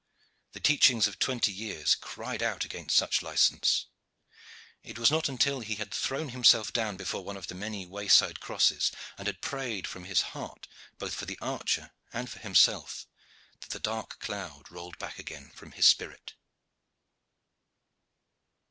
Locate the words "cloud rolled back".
14.17-15.19